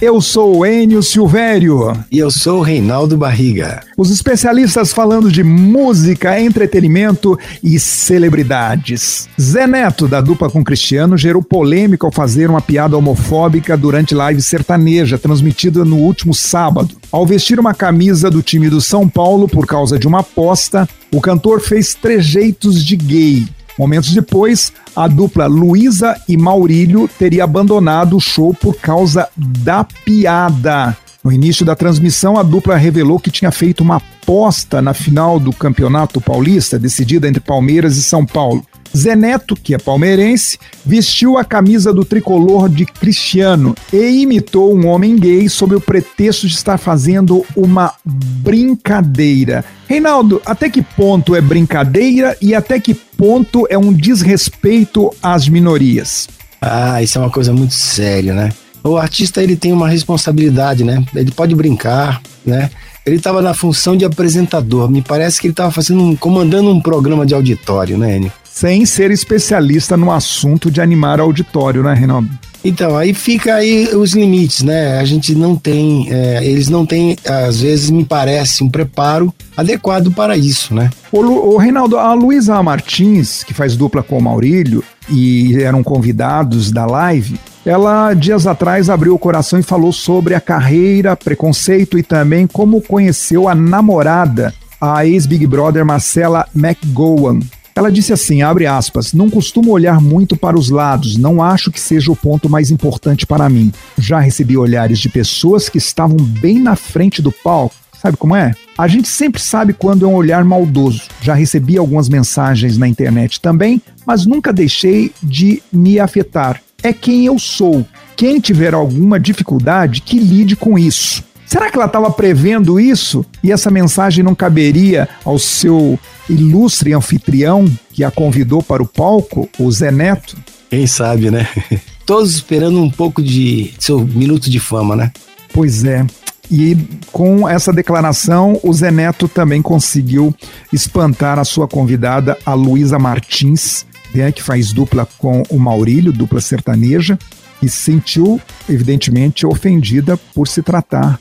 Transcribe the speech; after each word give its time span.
Eu 0.00 0.20
sou 0.20 0.58
o 0.58 0.64
Enio 0.64 1.02
Silvério. 1.02 1.92
E 2.08 2.18
eu 2.18 2.30
sou 2.30 2.60
o 2.60 2.62
Reinaldo 2.62 3.16
Barriga. 3.16 3.80
Os 3.96 4.12
especialistas 4.12 4.92
falando 4.92 5.28
de 5.28 5.42
música, 5.42 6.40
entretenimento 6.40 7.36
e 7.64 7.80
celebridades. 7.80 9.28
Zé 9.40 9.66
Neto, 9.66 10.06
da 10.06 10.20
dupla 10.20 10.48
com 10.48 10.62
Cristiano, 10.62 11.16
gerou 11.16 11.42
polêmica 11.42 12.06
ao 12.06 12.12
fazer 12.12 12.48
uma 12.48 12.60
piada 12.60 12.96
homofóbica 12.96 13.76
durante 13.76 14.14
live 14.14 14.40
sertaneja, 14.40 15.18
transmitida 15.18 15.84
no 15.84 15.96
último 15.96 16.32
sábado. 16.32 16.94
Ao 17.10 17.26
vestir 17.26 17.58
uma 17.58 17.74
camisa 17.74 18.30
do 18.30 18.40
time 18.40 18.70
do 18.70 18.80
São 18.80 19.08
Paulo 19.08 19.48
por 19.48 19.66
causa 19.66 19.98
de 19.98 20.06
uma 20.06 20.20
aposta, 20.20 20.88
o 21.12 21.20
cantor 21.20 21.60
fez 21.60 21.94
trejeitos 21.94 22.84
de 22.84 22.94
gay. 22.94 23.48
Momentos 23.78 24.12
depois, 24.12 24.72
a 24.96 25.06
dupla 25.06 25.46
Luísa 25.46 26.20
e 26.28 26.36
Maurílio 26.36 27.08
teria 27.18 27.44
abandonado 27.44 28.16
o 28.16 28.20
show 28.20 28.52
por 28.52 28.74
causa 28.74 29.28
da 29.36 29.84
piada. 29.84 30.96
No 31.22 31.32
início 31.32 31.64
da 31.64 31.76
transmissão, 31.76 32.36
a 32.36 32.42
dupla 32.42 32.76
revelou 32.76 33.20
que 33.20 33.30
tinha 33.30 33.50
feito 33.50 33.82
uma 33.82 33.96
aposta 33.96 34.82
na 34.82 34.94
final 34.94 35.38
do 35.38 35.52
Campeonato 35.52 36.20
Paulista, 36.20 36.78
decidida 36.78 37.28
entre 37.28 37.40
Palmeiras 37.40 37.96
e 37.96 38.02
São 38.02 38.26
Paulo. 38.26 38.64
Zé 38.96 39.14
Neto, 39.14 39.54
que 39.54 39.74
é 39.74 39.78
palmeirense, 39.78 40.58
vestiu 40.84 41.38
a 41.38 41.44
camisa 41.44 41.92
do 41.92 42.04
tricolor 42.04 42.68
de 42.68 42.84
Cristiano 42.84 43.74
e 43.92 44.22
imitou 44.22 44.76
um 44.76 44.86
homem 44.86 45.16
gay 45.16 45.48
sob 45.48 45.74
o 45.74 45.80
pretexto 45.80 46.46
de 46.46 46.54
estar 46.54 46.78
fazendo 46.78 47.44
uma 47.54 47.92
brincadeira. 48.04 49.64
Reinaldo, 49.86 50.40
até 50.44 50.68
que 50.68 50.82
ponto 50.82 51.34
é 51.34 51.40
brincadeira 51.40 52.36
e 52.40 52.54
até 52.54 52.78
que 52.80 52.94
ponto 52.94 53.66
é 53.70 53.78
um 53.78 53.92
desrespeito 53.92 55.10
às 55.22 55.48
minorias? 55.48 56.28
Ah, 56.60 57.02
isso 57.02 57.18
é 57.18 57.20
uma 57.20 57.30
coisa 57.30 57.52
muito 57.52 57.74
séria, 57.74 58.34
né? 58.34 58.50
O 58.82 58.96
artista 58.96 59.42
ele 59.42 59.56
tem 59.56 59.72
uma 59.72 59.88
responsabilidade, 59.88 60.84
né? 60.84 61.04
Ele 61.14 61.30
pode 61.30 61.54
brincar, 61.54 62.20
né? 62.44 62.70
Ele 63.04 63.16
estava 63.16 63.40
na 63.40 63.54
função 63.54 63.96
de 63.96 64.04
apresentador. 64.04 64.90
Me 64.90 65.02
parece 65.02 65.40
que 65.40 65.46
ele 65.46 65.52
estava 65.52 65.70
fazendo 65.70 66.02
um, 66.02 66.16
comandando 66.16 66.70
um 66.70 66.80
programa 66.80 67.24
de 67.24 67.34
auditório, 67.34 67.96
né, 67.96 68.16
Enio? 68.16 68.32
Sem 68.58 68.84
ser 68.84 69.12
especialista 69.12 69.96
no 69.96 70.10
assunto 70.10 70.68
de 70.68 70.80
animar 70.80 71.20
auditório, 71.20 71.80
né, 71.80 71.94
Reinaldo? 71.94 72.28
Então, 72.64 72.96
aí 72.96 73.14
fica 73.14 73.54
aí 73.54 73.94
os 73.94 74.14
limites, 74.14 74.64
né? 74.64 74.98
A 74.98 75.04
gente 75.04 75.32
não 75.32 75.54
tem, 75.54 76.08
é, 76.10 76.44
eles 76.44 76.68
não 76.68 76.84
têm, 76.84 77.16
às 77.24 77.60
vezes 77.60 77.88
me 77.88 78.04
parece, 78.04 78.64
um 78.64 78.68
preparo 78.68 79.32
adequado 79.56 80.10
para 80.10 80.36
isso, 80.36 80.74
né? 80.74 80.90
O, 81.12 81.20
o 81.20 81.56
Reinaldo, 81.56 81.96
a 81.98 82.12
Luísa 82.14 82.60
Martins, 82.60 83.44
que 83.44 83.54
faz 83.54 83.76
dupla 83.76 84.02
com 84.02 84.18
o 84.18 84.22
Maurílio 84.22 84.82
e 85.08 85.62
eram 85.62 85.84
convidados 85.84 86.72
da 86.72 86.84
live, 86.84 87.38
ela 87.64 88.12
dias 88.12 88.44
atrás 88.44 88.90
abriu 88.90 89.14
o 89.14 89.20
coração 89.20 89.60
e 89.60 89.62
falou 89.62 89.92
sobre 89.92 90.34
a 90.34 90.40
carreira, 90.40 91.14
preconceito 91.14 91.96
e 91.96 92.02
também 92.02 92.44
como 92.44 92.82
conheceu 92.82 93.48
a 93.48 93.54
namorada, 93.54 94.52
a 94.80 95.06
ex-Big 95.06 95.46
Brother 95.46 95.86
Marcela 95.86 96.44
McGowan. 96.56 97.38
Ela 97.78 97.92
disse 97.92 98.12
assim, 98.12 98.42
abre 98.42 98.66
aspas, 98.66 99.12
não 99.12 99.30
costumo 99.30 99.70
olhar 99.70 100.00
muito 100.00 100.36
para 100.36 100.58
os 100.58 100.68
lados, 100.68 101.16
não 101.16 101.40
acho 101.40 101.70
que 101.70 101.80
seja 101.80 102.10
o 102.10 102.16
ponto 102.16 102.50
mais 102.50 102.72
importante 102.72 103.24
para 103.24 103.48
mim. 103.48 103.72
Já 103.96 104.18
recebi 104.18 104.56
olhares 104.56 104.98
de 104.98 105.08
pessoas 105.08 105.68
que 105.68 105.78
estavam 105.78 106.16
bem 106.16 106.58
na 106.58 106.74
frente 106.74 107.22
do 107.22 107.30
palco. 107.30 107.76
Sabe 108.02 108.16
como 108.16 108.34
é? 108.34 108.52
A 108.76 108.88
gente 108.88 109.06
sempre 109.06 109.40
sabe 109.40 109.72
quando 109.72 110.04
é 110.04 110.08
um 110.08 110.16
olhar 110.16 110.44
maldoso. 110.44 111.02
Já 111.20 111.34
recebi 111.34 111.78
algumas 111.78 112.08
mensagens 112.08 112.76
na 112.76 112.88
internet 112.88 113.40
também, 113.40 113.80
mas 114.04 114.26
nunca 114.26 114.52
deixei 114.52 115.12
de 115.22 115.62
me 115.72 116.00
afetar. 116.00 116.60
É 116.82 116.92
quem 116.92 117.26
eu 117.26 117.38
sou. 117.38 117.86
Quem 118.16 118.40
tiver 118.40 118.74
alguma 118.74 119.20
dificuldade, 119.20 120.00
que 120.00 120.18
lide 120.18 120.56
com 120.56 120.76
isso. 120.76 121.22
Será 121.48 121.70
que 121.70 121.78
ela 121.78 121.86
estava 121.86 122.10
prevendo 122.10 122.78
isso 122.78 123.24
e 123.42 123.50
essa 123.50 123.70
mensagem 123.70 124.22
não 124.22 124.34
caberia 124.34 125.08
ao 125.24 125.38
seu 125.38 125.98
ilustre 126.28 126.92
anfitrião 126.92 127.64
que 127.90 128.04
a 128.04 128.10
convidou 128.10 128.62
para 128.62 128.82
o 128.82 128.86
palco, 128.86 129.48
o 129.58 129.72
Zé 129.72 129.90
Neto? 129.90 130.36
Quem 130.68 130.86
sabe, 130.86 131.30
né? 131.30 131.48
Todos 132.04 132.34
esperando 132.34 132.78
um 132.82 132.90
pouco 132.90 133.22
de 133.22 133.72
seu 133.78 134.00
minuto 134.00 134.50
de 134.50 134.60
fama, 134.60 134.94
né? 134.94 135.10
Pois 135.50 135.84
é. 135.84 136.06
E 136.50 136.76
com 137.10 137.48
essa 137.48 137.72
declaração, 137.72 138.60
o 138.62 138.70
Zé 138.74 138.90
Neto 138.90 139.26
também 139.26 139.62
conseguiu 139.62 140.34
espantar 140.70 141.38
a 141.38 141.46
sua 141.46 141.66
convidada, 141.66 142.36
a 142.44 142.52
Luísa 142.52 142.98
Martins, 142.98 143.86
né, 144.14 144.30
que 144.32 144.42
faz 144.42 144.70
dupla 144.70 145.08
com 145.16 145.42
o 145.48 145.58
Maurílio, 145.58 146.12
dupla 146.12 146.42
sertaneja, 146.42 147.18
e 147.62 147.70
se 147.70 147.76
sentiu, 147.76 148.38
evidentemente, 148.68 149.46
ofendida 149.46 150.18
por 150.34 150.46
se 150.46 150.62
tratar 150.62 151.18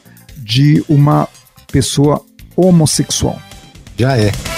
de 0.48 0.84
uma 0.88 1.28
pessoa 1.72 2.24
homossexual. 2.56 3.40
Já 3.98 4.18
é. 4.18 4.57